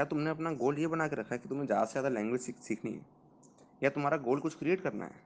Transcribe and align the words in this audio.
क्या 0.00 0.04
तुमने 0.06 0.30
अपना 0.30 0.50
गोल 0.52 0.78
ये 0.78 0.86
बना 0.86 1.06
के 1.08 1.16
रखा 1.16 1.34
है 1.34 1.38
कि 1.38 1.48
तुम्हें 1.48 1.64
ज़्यादा 1.66 1.84
से 1.84 1.90
ज़्यादा 1.90 2.08
लैंग्वेज 2.08 2.40
सीख, 2.40 2.56
सीखनी 2.58 2.90
है? 2.90 3.00
या 3.82 3.88
तुम्हारा 3.90 4.16
गोल 4.18 4.38
कुछ 4.40 4.54
क्रिएट 4.58 4.80
करना 4.80 5.04
है? 5.04 5.16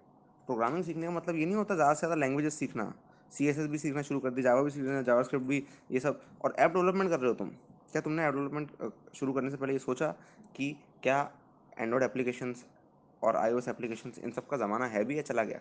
प्रोग्रामिंग 0.46 0.84
सीखने 0.84 1.06
का 1.06 1.10
मतलब 1.12 1.36
ये 1.36 1.44
नहीं 1.46 1.56
होता 1.56 1.74
ज़्यादा 1.74 1.94
से 1.94 1.98
ज़्यादा 1.98 2.14
लैंग्वेजेस 2.14 2.54
सीखना। 2.58 2.92
सी 3.32 3.46
एस 3.48 3.58
एस 3.58 3.66
भी 3.66 3.78
सीखना 3.78 4.02
शुरू 4.02 4.20
कर 4.20 4.30
दी 4.30 4.42
जावा 4.42 4.62
भी 4.62 4.70
सीखना 4.70 5.02
जावा 5.02 5.22
स्क्रिप्ट 5.22 5.46
भी 5.46 5.62
ये 5.90 6.00
सब। 6.00 6.20
और 6.44 6.54
ऐप 6.58 6.72
डेवलपमेंट 6.72 7.10
कर 7.10 7.20
रहे 7.20 7.28
हो 7.28 7.34
तुम? 7.34 7.48
क्या 7.92 8.02
तुमने 8.02 8.24
ऐप 8.24 8.34
डेवलपमेंट 8.34 8.70
शुरू 9.16 9.32
करने 9.32 9.50
से 9.50 9.56
पहले 9.56 9.72
ये 9.72 9.78
सोचा 9.78 10.10
कि 10.56 10.70
क्या 11.02 11.20
एंड्रॉयड 11.78 12.02
एप्लीकेशंस 12.04 12.64
और 13.22 13.36
आई 13.36 13.52
ओ 13.52 13.58
एस 13.58 13.68
एप्लीकेशन 13.68 14.12
इन 14.24 14.30
सब 14.30 14.46
का 14.46 14.56
ज़माना 14.56 14.86
है 14.86 15.04
भी 15.04 15.16
या 15.18 15.22
चला 15.24 15.44
गया? 15.44 15.60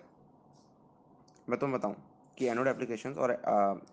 मैं 1.50 1.60
तुम्हें 1.60 1.80
बताऊँ 1.80 1.96
कि 2.38 2.48
एंड्रॉयड 2.48 2.70
एप्लीकेशन 2.70 3.14
और 3.14 3.42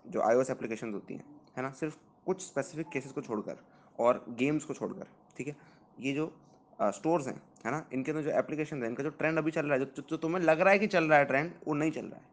जो 0.06 0.20
आई 0.20 0.36
ओ 0.36 0.40
एस 0.40 0.50
एप्लीकेशन 0.50 0.92
होती 0.94 1.14
हैं 1.14 1.24
है 1.56 1.62
ना 1.62 1.70
सिर्फ़ 1.80 1.96
कुछ 2.26 2.42
स्पेसिफिक 2.42 2.88
केसेस 2.92 3.12
को 3.12 3.20
छोड़कर। 3.20 3.58
और 4.00 4.24
गेम्स 4.38 4.64
को 4.64 4.74
छोड़कर 4.74 5.06
ठीक 5.36 5.48
है? 5.48 5.56
ये 6.00 6.12
जो 6.12 6.32
स्टोर्स 6.80 7.26
हैं 7.26 7.40
है 7.66 7.70
ना? 7.70 7.84
इनके 7.92 8.10
अंदर 8.10 8.22
जो 8.24 8.30
एप्लीकेशन 8.38 8.82
है 8.82 8.88
इनका 8.88 9.02
जो 9.02 9.10
ट्रेंड 9.12 9.38
अभी 9.38 9.50
चल 9.50 9.66
रहा 9.66 9.74
है 9.74 9.84
जो, 9.84 10.02
जो 10.02 10.16
तुम्हें 10.16 10.42
लग 10.42 10.60
रहा 10.60 10.72
है 10.72 10.78
कि 10.78 10.86
चल 10.88 11.04
रहा 11.04 11.18
है 11.18 11.24
ट्रेंड 11.24 11.52
वो 11.66 11.74
नहीं 11.74 11.90
चल 11.90 12.06
रहा 12.06 12.16
है। 12.16 12.28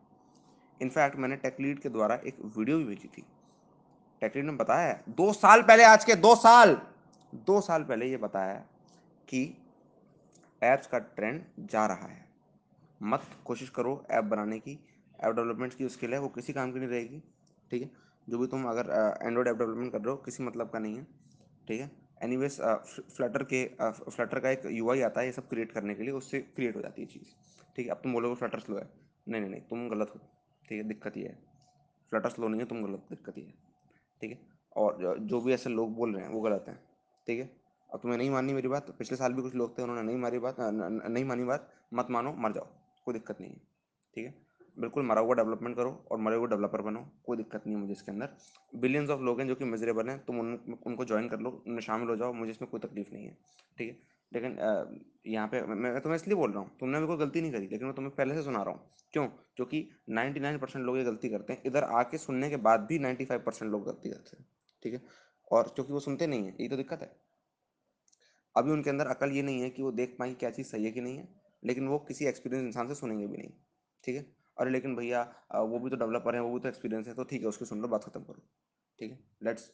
इनफैक्ट 0.80 1.18
मैंने 1.18 1.36
टेकलीड 1.38 1.80
के 1.80 1.90
द्वारा 1.90 2.16
एक 2.18 2.38
वीडियो 2.58 2.78
भी 2.78 2.84
भेजी 2.86 3.08
थी। 3.08 3.24
टेकलीड 4.22 4.46
ने 4.46 4.52
बताया 4.54 4.88
है 4.88 5.04
दो 5.12 5.32
साल 5.34 5.62
पहले 5.62 5.84
आज 5.84 6.06
के 6.06 6.16
दो 6.18 6.36
साल 6.38 6.78
दो 7.48 7.60
साल 7.62 7.84
पहले 7.84 8.06
ये 8.06 8.18
बताया 8.18 8.54
कि 9.28 9.42
ऐप्स 10.62 10.88
का 10.88 11.00
ट्रेंड 11.00 11.44
जा 11.62 11.86
रहा 11.86 12.08
है। 12.08 12.26
मत 13.02 13.24
कोशिश 13.46 13.70
करो 13.70 14.04
ऐप 14.12 14.24
बनाने 14.26 14.60
की 14.60 14.80
ऐप 15.20 15.34
डेवलपमेंट 15.36 15.74
की 15.74 15.90
स्किल 15.90 16.14
है 16.14 16.20
वो 16.20 16.28
किसी 16.30 16.54
काम 16.54 16.72
की 16.72 16.80
नहीं 16.80 16.90
रहेगी 16.90 17.22
ठीक 17.72 17.82
है? 17.82 17.90
जो 18.28 18.38
भी 18.38 18.48
तुम 18.48 18.66
अगर 18.70 18.90
एंड्रॉयड 19.22 19.48
ऐप 19.48 19.56
डेवलपमेंट 19.56 19.92
कर 19.92 19.98
रहे 19.98 20.10
हो 20.10 20.18
किसी 20.18 20.44
मतलब 20.44 20.70
का 20.70 20.80
नहीं 20.80 20.98
है। 20.98 21.06
ठीक 21.68 21.82
है? 21.82 21.92
एनी 22.24 22.38
वेज 22.38 22.60
फ्लटर 23.16 23.44
के 23.44 23.66
फ्लटर 23.92 24.40
का 24.40 24.50
एक 24.50 24.66
यूआई 24.66 25.02
आता 25.02 25.22
है 25.22 25.28
ये 25.28 25.32
सब 25.32 25.48
क्रिएट 25.50 25.72
करने 25.72 25.96
के 25.96 26.04
लिए, 26.04 26.12
उससे 26.12 26.40
क्रिएट 26.40 26.76
हो 26.76 26.82
जाती 26.82 27.02
है 27.02 27.08
चीज़। 27.08 27.26
ठीक 27.76 27.86
है? 27.86 27.92
अब 27.92 27.98
तुम 27.98 28.14
बोलोगे 28.14 28.36
फ्लटर 28.36 28.60
स्लो 28.60 28.78
है। 28.78 28.90
नहीं 29.28 29.42
नहीं 29.42 29.52
नहीं, 29.52 29.62
तुम 29.62 29.90
गलत 29.90 30.12
हो। 30.16 30.20
ठीक 30.70 30.72
है? 30.72 30.84
दिक्कत 30.84 31.18
ये 31.18 31.28
है। 31.28 31.36
फ्लटर 32.10 32.30
स्लो 32.30 32.48
नहीं 32.48 32.62
है, 32.62 32.68
तुम 32.68 32.84
गलत, 32.84 33.06
दिक्कत 33.10 33.38
ये 33.38 33.44
है। 33.44 33.54
ठीक 34.22 34.32
है? 34.32 34.40
और 34.76 35.20
जो 35.20 35.42
भी 35.42 35.54
ऐसे 35.54 35.70
लोग 35.70 35.94
बोल 35.96 36.16
रहे 36.16 36.24
हैं, 36.24 36.32
वो 36.32 36.42
गलत 36.42 36.66
हैं। 36.68 36.80
ठीक 37.28 37.40
है? 37.40 37.50
अब 37.94 38.00
तुम्हें 38.00 38.18
नहीं 38.18 38.30
माननी 38.30 38.54
मेरी 38.54 38.68
बात। 38.68 38.90
पिछले 39.00 39.18
साल 39.18 39.34
भी 39.34 39.42
कुछ 39.42 39.56
लोग 39.56 39.78
थे, 39.78 39.84
उन्होंने 39.84 40.04
नहीं 40.04 40.18
मारी 40.18 40.40
बात 40.40 40.56
नहीं 40.60 41.26
मानी 41.26 41.44
बात। 41.44 41.74
मत 41.94 42.08
मानो, 42.10 42.34
मर 42.34 42.52
जाओ। 42.52 42.68
कोई 43.06 43.14
दिक्कत 43.14 43.42
नहीं 43.42 43.52
है। 43.52 43.62
ठीक 44.16 44.26
है? 44.26 44.47
बिल्कुल 44.78 45.04
मरा 45.06 45.22
हुआ 45.22 45.36
डेवलपमेंट 45.36 45.76
करो 45.76 45.92
और 46.12 46.18
मरे 46.20 46.36
हुए 46.36 46.48
डेवलपर 46.48 46.82
बनो 46.82 47.00
कोई 47.26 47.38
दिक्कत 47.38 47.64
नहीं 47.68 47.76
है 47.76 47.82
मुझे 47.82 47.94
इसके 47.94 48.12
अंदर। 48.12 48.30
बिलियंस 48.74 49.10
ऑफ़ 49.10 49.22
लोग 49.22 49.40
हैं 49.40 49.48
जो 49.48 49.56
कि 49.56 49.66
मिजरेबल 49.66 50.10
हैं 50.10 50.18
तुम 50.26 50.40
उन, 50.40 50.78
उनको 50.88 51.06
ज्वाइन 51.06 51.28
कर 51.30 51.40
लो 51.40 51.50
उनमें 51.68 51.82
शामिल 51.82 52.10
हो 52.10 52.16
जाओ 52.16 52.34
मुझे 52.34 52.52
इसमें 52.52 52.70
कोई 52.72 52.80
तकलीफ़ 52.80 53.14
नहीं 53.14 53.26
है 53.26 53.38
ठीक 53.78 53.90
है? 53.90 53.98
लेकिन 54.32 54.58
यहाँ 55.28 55.48
पे 55.48 55.62
मैं 55.66 56.00
तुम्हें 56.02 56.16
इसलिए 56.16 56.36
बोल 56.36 56.52
रहा 56.52 56.60
हूँ 56.62 56.72
तुमने 56.80 57.00
भी 57.00 57.08
कोई 57.08 57.18
गलती 57.18 57.42
नहीं 57.42 57.52
करी 57.52 57.68
लेकिन 57.68 57.86
मैं 57.88 57.96
तुम्हें 57.96 58.16
पहले 58.16 58.36
से 58.36 58.44
सुना 58.44 58.64
रहा 58.64 58.74
हूँ। 58.74 58.90
क्यों? 59.14 59.28
क्योंकि 59.56 59.88
99 60.12 60.58
परसेंट 60.62 60.86
लोग 60.86 60.98
ये 60.98 61.04
गलती 61.04 61.30
करते 61.30 61.54
हैं। 61.54 61.62
इधर 61.66 61.84
आके 61.84 62.18
सुनने 62.18 62.50
के 62.50 62.58
बाद 62.68 62.82
भी 62.90 63.00
95 63.00 63.40
परसेंट 63.46 63.72
लोग 63.72 63.86
गलती 63.86 64.10
करते 64.10 64.38
हैं 64.38 64.46
ठीक 64.84 64.94
है? 64.94 65.02
और 65.52 65.72
क्योंकि 65.76 65.94
वो 65.94 66.00
सुनते 66.00 66.28
नहीं 66.28 66.46
है 66.46 66.50
यही 66.50 66.68
तो 66.70 66.78
दिक्कत 66.78 67.02
है। 67.02 67.12
अभी 68.56 68.72
उनके 68.72 68.90
अंदर 68.90 69.08
अकल 69.08 69.32
ये 69.32 69.42
नहीं 69.42 69.62
है 69.62 69.70
कि 69.70 69.84
वो 69.84 69.92
देख 69.92 70.16
पाए 70.20 70.34
क्या 70.34 70.50
चीज़ 70.50 70.68
सही 70.68 70.86
है 70.86 70.92
कि 70.92 71.02
नहीं 71.02 71.18
है 71.18 71.28
लेकिन 71.64 71.88
वो 71.88 71.98
किसी 72.00 72.26
एक्सपीरियंस 72.26 72.66
इंसान 72.66 72.88
से 72.88 72.96
सुनेंगे 72.96 73.28
भी 73.28 73.38
नहीं 73.38 73.50
ठीक 74.04 74.16
है? 74.16 74.26
अरे 74.58 74.72
लेकिन 74.72 74.96
भैया 74.96 75.22
वो 75.54 75.80
भी 75.80 75.90
तो 75.90 75.96
डेवलपर 75.96 76.36
है, 76.36 76.42
वो 76.42 76.54
भी 76.54 76.60
तो 76.60 76.68
एक्सपीरियंस 76.70 77.08
है 77.08 77.14
तो 77.14 77.24
ठीक 77.24 77.42
है, 77.42 77.48
उसकी 77.48 77.66
सुन 77.66 77.82
लो, 77.82 77.88
बात 77.88 78.04
खत्म 78.04 78.24
करो। 78.24 78.42
ठीक 79.00 79.12
है? 79.12 79.20
लेट्स 79.44 79.72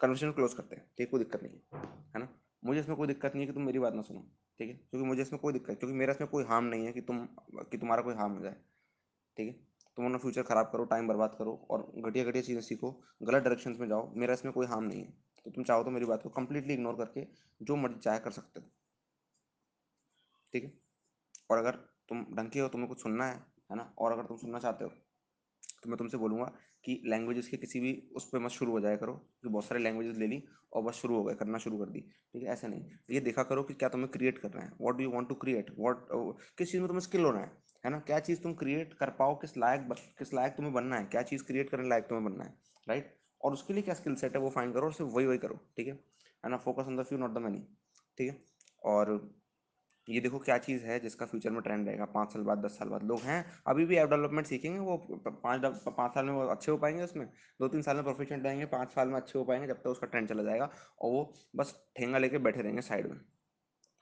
कन्वर्सेशन 0.00 0.32
क्लोज 0.32 0.54
करते 0.54 0.76
हैं, 0.76 0.84
ठीक? 0.98 1.10
कोई 1.10 1.20
दिक्कत 1.20 1.42
नहीं 1.42 1.52
है 1.52 1.80
है 2.14 2.20
ना? 2.20 2.28
मुझे 2.62 2.80
इसमें 2.80 2.96
कोई 2.96 3.06
दिक्कत 3.06 3.34
नहीं 3.34 3.42
है 3.42 3.46
कि 3.46 3.52
तुम 3.54 3.62
मेरी 3.66 3.78
बात 3.78 3.94
ना 3.94 4.02
सुनो, 4.02 4.20
ठीक 4.58 4.68
है? 4.68 4.74
क्योंकि 4.90 5.06
मुझे 5.08 5.22
इसमें 5.22 5.40
कोई 5.40 5.52
दिक्कत 5.52 5.78
क्योंकि 5.78 5.96
मेरा 5.96 6.12
इसमें 6.12 6.28
कोई 6.30 6.44
हार्म 6.44 6.64
नहीं 6.66 6.86
है 6.86 6.92
कि 6.92 7.00
तुम, 7.02 7.26
कि 7.70 7.78
तुम्हारा 7.78 8.02
कोई 8.02 8.14
हार्म 8.14 8.32
हो 8.32 8.40
जाए, 8.40 8.56
ठीक 9.36 9.48
है? 9.48 9.54
तुम 9.96 10.04
अपना 10.06 10.18
फ्यूचर 10.18 10.42
ख़राब 10.42 10.70
करो 10.72 10.84
टाइम 10.86 11.08
बर्बाद 11.08 11.34
करो 11.38 11.54
और 11.70 11.82
घटिया 11.98 12.24
घटिया 12.24 12.42
चीज़ें 12.42 12.60
सीखो, 12.62 12.90
गलत 13.22 13.42
डायरेक्शन 13.42 13.76
में 13.80 13.88
जाओ, 13.88 14.12
मेरा 14.14 14.34
इसमें 14.34 14.52
कोई 14.54 14.66
हार्म 14.66 14.84
नहीं 14.84 15.02
है। 15.02 15.12
तो 15.46 15.50
तुम 15.50 15.64
चाहो 15.64 15.84
तो 15.84 15.90
मेरी 15.90 16.06
बात 16.06 16.22
को 16.22 16.28
कंप्लीटली 16.32 16.74
इग्नोर 16.74 16.94
करके 16.96 17.26
जो 17.60 17.76
मर्ज़ी 17.76 18.00
चाहे 18.00 18.18
कर 18.18 18.30
सकते 18.32 18.60
हो, 18.60 18.66
ठीक 20.52 20.64
है? 20.64 20.72
और 21.50 21.58
अगर 21.58 21.78
तुम 22.08 22.24
ढंग 22.36 22.50
के 22.50 22.60
हो, 22.60 22.68
तुम्हें 22.68 22.88
कुछ 22.88 23.02
सुनना 23.02 23.26
है 23.26 23.34
है 23.70 23.76
ना? 23.76 23.92
और 23.98 24.12
अगर 24.12 24.24
तुम 24.24 24.36
सुनना 24.36 24.58
चाहते 24.58 24.84
हो 24.84 24.90
तो 25.82 25.90
मैं 25.90 25.96
तुमसे 25.98 26.16
बोलूँगा 26.16 26.44
कि 26.84 27.00
लैंग्वेजेस 27.06 27.48
के 27.48 27.56
किसी 27.56 27.80
भी 27.80 27.92
उस 28.16 28.28
पर 28.28 28.38
मत 28.38 28.50
शुरू 28.50 28.72
हो 28.72 28.80
जाया 28.80 28.96
करो 28.96 29.12
कि 29.42 29.48
बहुत 29.48 29.64
सारे 29.64 29.80
लैंग्वेजेस 29.80 30.16
ले 30.18 30.26
ली 30.26 30.42
और 30.72 30.82
बस 30.82 30.94
शुरू 30.94 31.16
हो 31.16 31.24
गए, 31.24 31.34
करना 31.34 31.58
शुरू 31.58 31.78
कर 31.78 31.90
दी, 31.90 32.00
ठीक 32.00 32.42
है? 32.42 32.48
ऐसा 32.52 32.68
नहीं, 32.68 32.84
ये 33.10 33.20
देखा 33.20 33.42
करो 33.42 33.62
कि 33.62 33.74
क्या 33.74 33.88
तुम्हें 33.88 34.10
क्रिएट 34.10 34.38
करना 34.38 34.62
है। 34.62 34.70
What 34.80 34.96
do 34.96 35.02
you 35.04 35.10
want 35.10 35.28
to 35.28 35.34
create 35.34 35.70
what 35.78 36.06
किस 36.58 36.70
चीज़ 36.72 36.80
में 36.80 36.88
तुम्हें 36.88 37.00
स्किल 37.00 37.24
होना 37.24 37.40
है 37.40 37.52
है 37.84 37.90
ना? 37.90 37.98
क्या 38.00 38.18
चीज़ 38.20 38.42
तुम 38.42 38.54
क्रिएट 38.54 38.94
कर 38.94 39.10
पाओ, 39.10 39.34
किस 39.36 39.56
लायक 39.56 39.88
किस 40.18 40.34
लायक 40.34 40.52
तुम्हें 40.56 40.74
बनना 40.74 40.96
है, 40.96 41.04
क्या 41.06 41.22
चीज़ 41.22 41.44
क्रिएट 41.44 41.70
करने 41.70 41.88
लायक 41.88 42.04
तुम्हें 42.08 42.24
बनना 42.24 42.44
है 42.44 42.54
राइट 42.86 43.14
और 43.40 43.52
उसके 43.52 43.74
लिए 43.74 43.82
क्या 43.82 43.94
स्किल 43.94 44.14
सेट 44.16 44.36
है 44.36 44.40
वो 44.42 44.50
फाइंड 44.50 44.74
करो 44.74 44.86
और 44.86 44.92
सिर्फ़ 44.92 45.12
वही 45.12 45.26
वही 45.26 45.38
करो, 45.38 45.54
ठीक 45.76 45.86
है? 45.86 45.94
है 46.44 46.50
ना? 46.50 46.56
Focus 46.58 46.86
on 46.86 46.96
the 46.96 47.02
few 47.02 47.18
not 47.18 47.34
the 47.34 47.38
money 47.38 47.58
ठीक 48.18 48.30
है? 48.30 48.38
और 48.82 49.18
ये 50.08 50.20
देखो 50.20 50.38
क्या 50.38 50.56
चीज़ 50.58 50.84
है, 50.84 50.98
जिसका 51.00 51.26
फ्यूचर 51.26 51.50
में 51.50 51.60
ट्रेंड 51.62 51.86
रहेगा। 51.88 52.04
पाँच 52.04 52.32
साल 52.32 52.42
बाद, 52.42 52.58
दस 52.58 52.78
साल 52.78 52.88
बाद 52.88 53.02
लोग 53.02 53.20
हैं, 53.20 53.44
अभी 53.66 53.84
भी 53.84 53.96
ऐप 53.96 54.08
डेवलपमेंट 54.10 54.46
सीखेंगे, 54.46 54.78
वो 54.78 54.96
पाँच 55.26 55.82
पाँच 55.88 56.14
साल 56.14 56.24
में 56.24 56.32
वो 56.32 56.46
अच्छे 56.46 56.70
हो 56.72 56.78
पाएँगे 56.78 57.02
उसमें। 57.02 57.26
दो 57.60 57.68
तीन 57.68 57.82
साल 57.82 57.96
में 57.96 58.04
प्रोफेशनल 58.04 58.40
रहेंगे, 58.40 58.66
पाँच 58.66 58.92
साल 58.92 59.08
में 59.08 59.16
अच्छे 59.16 59.38
हो 59.38 59.44
पाएँगे, 59.44 59.66
जब 59.66 59.74
तक 59.74 59.82
तो 59.82 59.90
उसका 59.90 60.06
ट्रेंड 60.06 60.28
चला 60.28 60.42
जाएगा, 60.42 60.70
और 61.00 61.10
वो 61.12 61.32
बस 61.56 61.74
ठेंगा 61.96 62.18
लेके 62.18 62.38
बैठे 62.38 62.62
रहेंगे 62.62 62.82
साइड 62.82 63.06
में। 63.06 63.20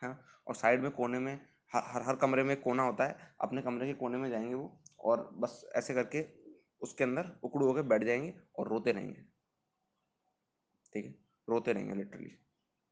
हाँ 0.02 0.18
और 0.46 0.54
साइड 0.54 0.82
में 0.82 0.90
कोने 0.90 1.18
में, 1.18 1.34
हर 1.72 2.02
हर 2.02 2.16
कमरे 2.16 2.42
में 2.42 2.60
कोना 2.60 2.82
होता 2.82 3.06
है, 3.06 3.16
अपने 3.40 3.62
कमरे 3.62 3.86
के 3.86 3.94
कोने 3.94 4.18
में 4.18 4.28
जाएँगे 4.30 4.54
वो, 4.54 4.80
और 5.00 5.28
बस 5.34 5.64
ऐसे 5.76 5.94
करके 5.94 6.24
उसके 6.82 7.04
अंदर 7.04 7.30
उकड़ू 7.44 7.66
होकर 7.66 7.82
बैठ 7.82 8.04
जाएँगे 8.04 8.34
और 8.58 8.68
रोते 8.68 8.92
रहेंगे। 8.92 9.22
ठीक 10.92 11.04
है? 11.04 11.14
रोते 11.48 11.72
रहेंगे 11.72 11.94
लिटरली 11.94 12.30